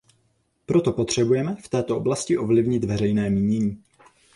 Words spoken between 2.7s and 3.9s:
veřejné mínění.